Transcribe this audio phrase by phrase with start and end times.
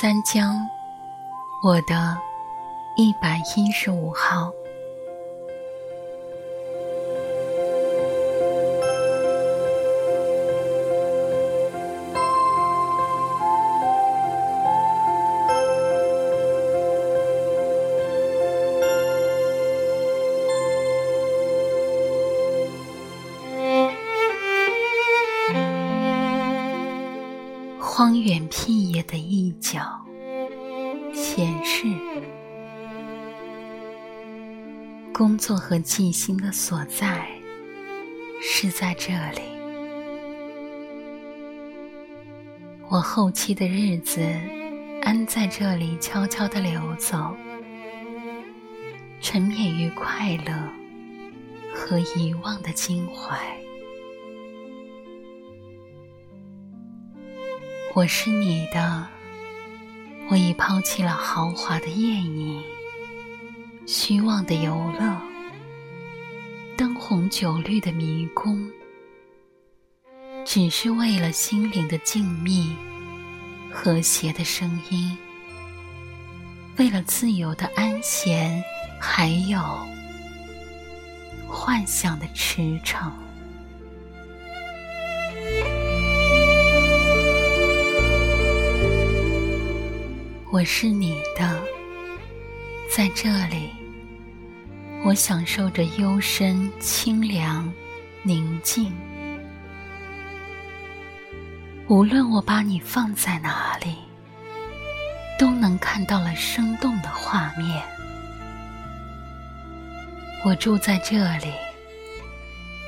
[0.00, 0.66] 三江，
[1.62, 2.16] 我的
[2.96, 4.50] 一百一十五号。
[27.92, 29.80] 荒远僻野的一角，
[31.12, 31.88] 显示
[35.12, 37.28] 工作和静心的所在
[38.40, 39.42] 是在这里。
[42.88, 44.22] 我后期的日子
[45.02, 47.36] 安在这里，悄悄的流走，
[49.20, 50.52] 沉湎于快乐
[51.74, 53.59] 和遗忘的襟怀。
[57.92, 59.04] 我是你的，
[60.28, 62.62] 我已抛弃了豪华的宴饮、
[63.84, 65.20] 虚妄的游乐、
[66.76, 68.70] 灯红酒绿的迷宫，
[70.46, 72.76] 只是为了心灵的静谧、
[73.72, 75.18] 和谐的声音，
[76.78, 78.62] 为了自由的安闲，
[79.00, 79.60] 还有
[81.48, 83.10] 幻想的驰骋。
[90.60, 91.58] 我是你的，
[92.94, 93.70] 在这里，
[95.02, 97.72] 我享受着幽深、清凉、
[98.22, 98.92] 宁静。
[101.88, 103.96] 无论我把你放在哪里，
[105.38, 107.82] 都能看到了生动的画面。
[110.44, 111.54] 我住在这里，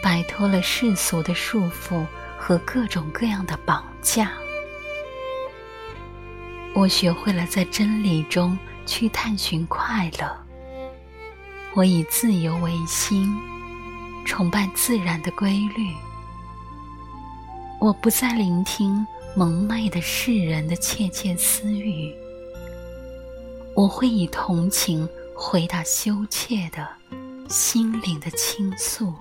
[0.00, 2.06] 摆脱了世俗的束缚
[2.38, 4.30] 和各种各样的绑架。
[6.76, 10.30] 我学会了在真理中去探寻快乐。
[11.74, 13.34] 我以自由为心，
[14.26, 15.90] 崇拜自然的规律。
[17.80, 22.14] 我不再聆听蒙昧的世人的窃窃私语。
[23.74, 26.86] 我会以同情回答羞怯的
[27.48, 29.14] 心灵的倾诉。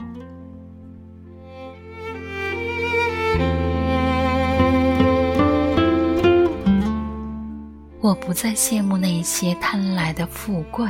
[8.16, 10.90] 不再羡慕那些贪来的富贵，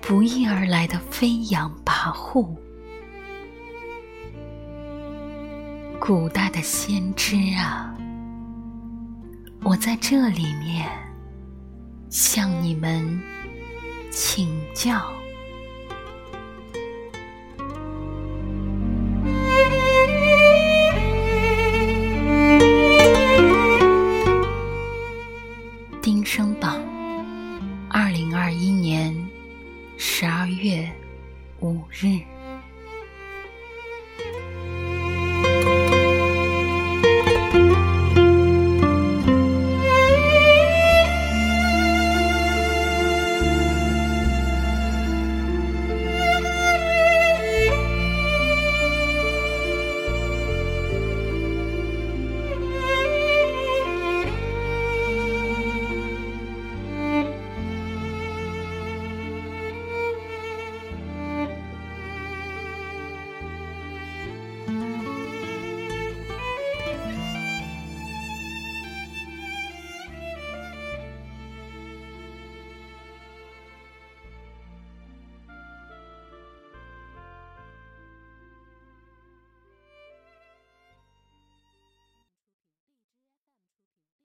[0.00, 2.48] 不翼而来的飞扬跋扈。
[5.98, 7.94] 古代的先知啊，
[9.62, 10.88] 我在这里面
[12.10, 13.20] 向你们
[14.10, 15.00] 请教。
[31.62, 32.31] 五日。